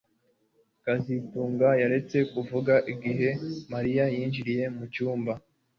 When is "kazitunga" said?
0.83-1.67